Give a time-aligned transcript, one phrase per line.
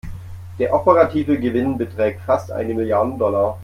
[0.57, 3.59] Der operative Gewinn beträgt fast eine Milliarde Dollar.